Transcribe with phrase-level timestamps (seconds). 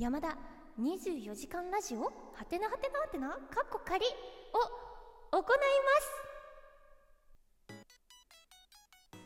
[0.00, 0.34] 山田
[0.80, 2.00] 24時間ラジオ？
[2.00, 2.10] は
[2.48, 3.28] てなはてなはてな？
[3.28, 4.06] かっこ仮。
[4.06, 4.08] を
[5.36, 5.52] 行いま
[7.68, 7.84] す。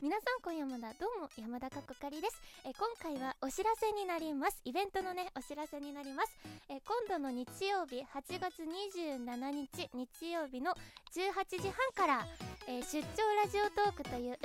[0.02, 0.92] 皆さん今夜もだ。
[0.98, 2.34] どうも山田かっこ仮です。
[2.66, 4.60] え今回はお知らせになります。
[4.64, 6.36] イベントのねお知らせになります。
[6.68, 10.74] え今度の日曜日8月27日日曜日の
[11.14, 12.26] 18時半から
[12.66, 14.38] えー出張ラジオトークという、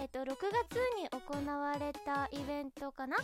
[0.00, 1.20] えっと6月に行
[1.60, 3.18] われたイベントかな？
[3.18, 3.22] の、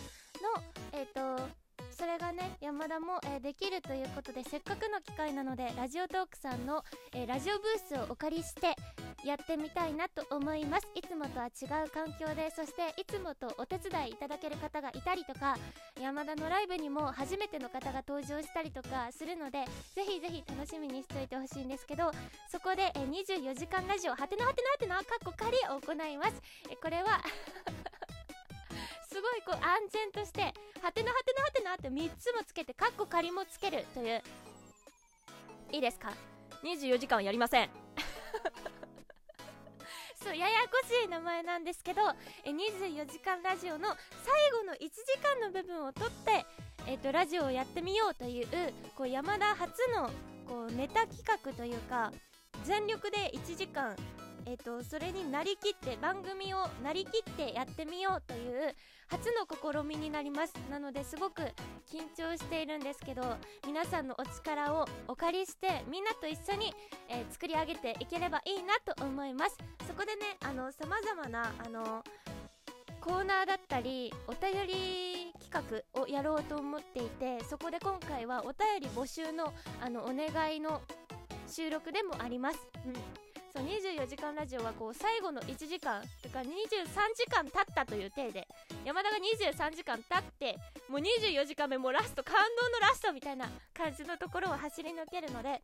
[0.92, 8.76] えっとそれがね山田も、えーできるということでせっかくの機会なのでラジオトークさんの、えーラジオブースをお借りして
[9.24, 10.88] やってみたいなと思います。
[10.94, 15.56] いつもとは違う環境でそしていつもとお手伝いいただける方がいたりとか
[16.00, 22.10] 山田のライブにも初めての方が登場したりとかするのでぜひぜひ楽しみにしておいてほしいんですけど
[22.50, 26.42] そこで、えー24時間ラジオはてなはてなはてなかっこ仮を行います。
[26.70, 27.20] えこれは
[29.12, 34.22] すごいこう安全としてはてなはてなはてなって3つもつけてカッコ仮もつけるという。
[35.70, 36.12] いいですか
[36.62, 37.70] ？24時間はやりません。
[40.22, 42.00] そうややこしい名前なんですけど
[42.44, 44.88] え24時間ラジオの最後の1時
[45.20, 46.46] 間の部分を取って
[46.86, 48.46] えっとラジオをやってみようという
[48.94, 50.08] こう山田初の
[50.46, 52.12] こうネタ企画というか
[52.64, 53.96] 全力で1時間
[54.46, 58.74] えっとそれになりきって番組をなりきってやってみようという
[59.08, 60.54] 初の試みになります。
[60.70, 61.42] なのですごく
[61.90, 63.22] 緊張しているんですけど
[63.66, 66.74] 皆さんのお力をお借りしてみんなと一緒に、
[67.08, 69.56] えー作り上げていければいいなと思います。
[69.86, 72.04] そこでねあの様々なあの
[73.00, 80.80] コーナーだったりお便り企画をやろうと思っていてそこで今回はお便り募集のあのお願いの
[81.48, 82.92] 収録でもあります、うん、
[83.54, 86.46] そう24時間ラジオはこう最後の1時間とか23
[87.14, 88.48] 時間経ったという体で
[88.84, 90.58] 山田が23時間経って
[90.88, 95.60] もう24時間目もラスト感動のラストみたいな感じのところを走り抜けるので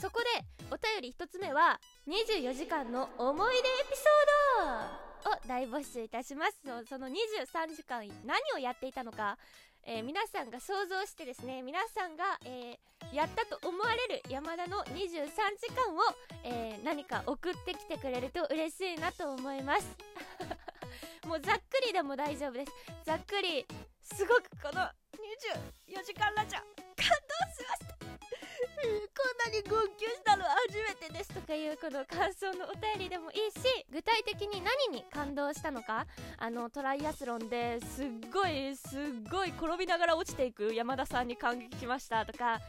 [0.00, 0.26] そこで
[0.70, 6.58] お便り1つ目は24時間の思い出エピソードを大募集いたします。
[6.64, 7.12] そうその23
[7.76, 9.36] 時間何をやっていたのか、
[9.86, 16.00] えー皆さんが想像してですね皆さんが、えーやったと思われる山田の23時間を、
[16.44, 19.96] えー何か送ってきてくれると嬉しいなと思います。
[21.26, 22.72] もうざっくりでも大丈夫です。
[23.04, 23.66] ざっくり
[24.02, 24.82] すごくこの
[25.92, 27.94] 24時間ラジオ感動しました。
[27.96, 36.06] こんなに号泣したの初めてですとかいうこの感想のお便りでもいいし具体的に何に感動したのか？
[36.38, 39.00] あのトライアスロンですっごいすっ
[39.30, 42.60] ごい転びながら落ちていく山田さんに感激しましたとか。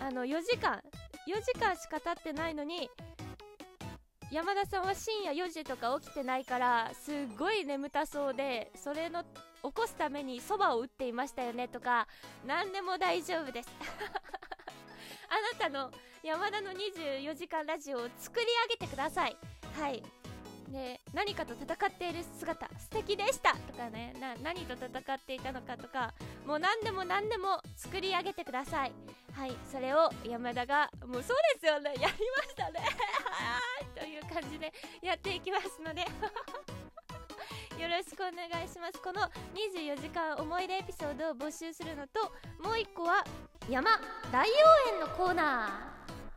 [0.00, 0.82] あの4時間
[1.28, 2.90] 4時間しか経ってないのに
[4.32, 9.28] 山田さんは深夜4時とか起きてないからすっごい眠たそうでそれの起
[9.72, 12.08] こすためにそばを打っていましたよねとか
[12.44, 13.68] 何でも大丈夫です。
[15.52, 15.90] あなたの
[16.22, 19.36] 山田の24時間ラジオを作り上げてください。
[19.74, 20.02] はい。
[20.70, 26.14] で何かと戦っている姿素敵でしたとかねな何と戦っていたのかとか
[26.46, 28.92] もう何でも何でも作り上げてください。
[29.34, 29.52] はい。
[29.70, 32.80] それを山田がもうそうですよねやりましたね。
[33.94, 36.06] という感じでやっていきますので。
[37.78, 39.00] よろしくお願いします。
[39.02, 39.22] この
[39.76, 42.32] 24時間思い出エピソードを募集するのと
[42.62, 43.24] もう一個は
[43.68, 43.90] 山
[44.32, 44.50] 大応
[44.92, 45.92] 援のコーナ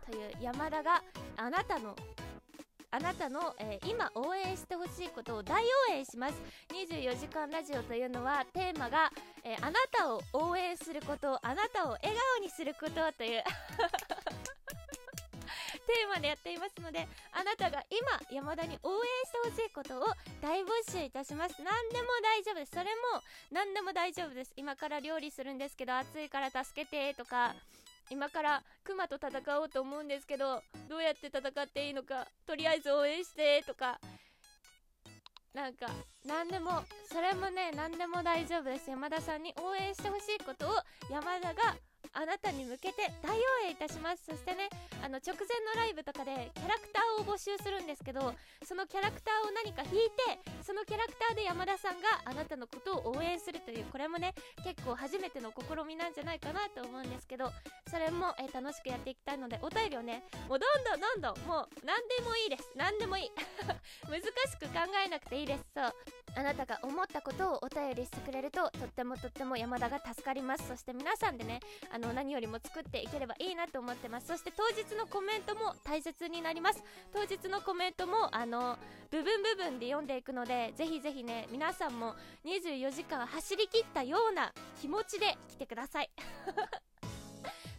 [0.06, 1.02] ーという山田が
[1.38, 1.96] あなたの
[2.92, 6.36] あなたの、えー今応援してほしいことを大応援します。
[6.72, 9.12] 24時間ラジオというのはテーマが、
[9.44, 13.44] えーあなたを応援することあなたを笑顔にすることという
[15.86, 20.06] テーマでやっていますのであなたが今山田に応援してほしいことを
[20.42, 21.56] 大募集いたします。
[21.62, 22.72] 何でも大丈夫です。
[22.72, 24.54] それも何でも大丈夫です。
[24.56, 27.56] 今から料理するんですけど暑いから助けてとか
[28.10, 34.00] 今からクマと戦おうと思うんですけどどうやって戦っていいのかとりあえず応援してとか
[35.54, 35.88] なんか
[36.26, 38.90] 何でもそれもね何でも大丈夫です。
[38.90, 40.72] 山田さんに応援してほしいことを
[41.10, 41.76] 山田が
[42.16, 44.24] あなたに向けて大応援いたします。
[44.26, 44.70] そしてね
[45.04, 48.34] あの直前のライブとかでキャラクターを募集するんですけど
[48.64, 54.34] そのキャラクターを何か引いてそのキャラクターで山田さんがあなたのことを応援するというこれもね
[54.64, 57.52] 結構初めての試みなんじゃないかなと思うんですけど
[57.92, 62.72] それも、えー楽しくやっていきたいのでお便りをねもうどんどんどんどんもう何でもいいです。
[62.76, 63.32] 何でもいい。
[64.08, 65.66] 難しく考えなくていいです。
[65.76, 65.96] そう。
[66.36, 70.68] あなたが思ったことをお便りしてくれるととってもとっても山田が助かります。
[70.68, 71.60] そして皆さんでね
[71.94, 74.28] あの何よりも作っていければいいなと思ってます。
[74.28, 76.84] そして当日のコメントも大切になります。
[77.14, 78.78] 当日のコメントもあの
[79.12, 82.16] 部分部分で読んでいくのでぜひぜひね皆さんも
[82.46, 84.52] 24時間走り切ったような
[84.82, 86.10] 気持ちで来てください。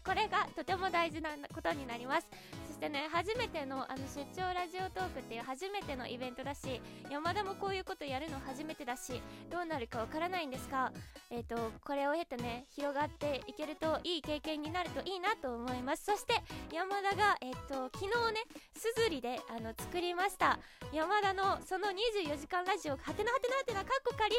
[0.06, 2.28] これがとても大事なことになります。
[2.68, 6.80] そしてね初めてのあの出張ラジオトークっていう初めてのイベントだし
[7.10, 9.20] 山田もこういうことやるの初めてだし
[9.50, 10.92] どうなるかわからないんですが
[11.30, 16.04] えっ、ー、とこれを経てね広がっていけるといい経験になるといいなと思います。
[16.04, 16.34] そして
[16.72, 18.40] 山田がえっ、ー、と昨日ね
[18.76, 20.60] すずりであの作りました。
[20.92, 24.36] 山田のその24時間ラジオはてなはてなはてなかっこ仮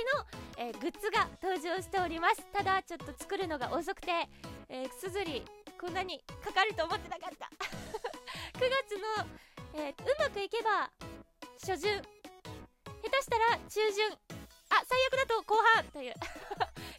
[0.61, 2.45] の、えー、グッズが登場しております。
[2.53, 4.29] ただちょっと作るのが遅くて
[4.69, 5.43] えー、すずり
[5.79, 7.49] こんなにかかると思ってなかった。
[8.57, 9.27] 9月の、
[9.75, 10.89] えー、うまくいけば
[11.61, 12.01] 初旬。
[12.01, 14.11] 下手したら中旬。
[14.69, 15.85] あ最悪だと後半。
[15.85, 16.13] という。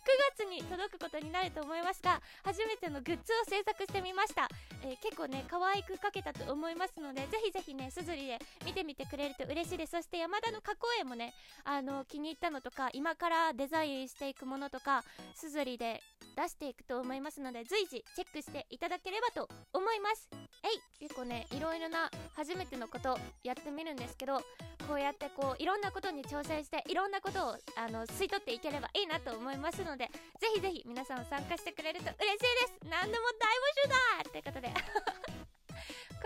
[0.09, 4.49] 9月に届くことになると思いますが初めてのグッズを制作してみました、
[4.85, 9.93] えー、結構ね可愛く描けたと思いますのでぜひぜひねすずりで見てみてくれると嬉しいです。
[9.93, 11.33] そして山田の加工絵もね
[11.65, 15.03] あの気に入ったのとか今からデザインしていくものとか
[15.35, 16.01] すずりで
[16.37, 20.29] 出していくと思いますので随時チェックしていただければと思います。
[20.63, 24.41] えい結構ねいろいろな初めてのことやってみるんですけど
[24.87, 30.07] こうやってこういろんなことに挑戦していろんなことをあの吸い取っていければいいなと思いますので
[30.41, 32.41] ぜひぜひ皆さん参加してくれると嬉しい
[32.83, 32.91] です。
[32.91, 33.89] 何でも大募集
[34.25, 34.69] だということで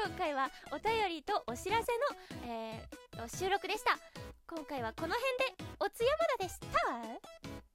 [0.05, 1.93] 今回はお便りとお知らせ
[2.43, 3.97] の、えー、収録でした。
[4.49, 7.31] 今回はこの辺でおつやまだでした。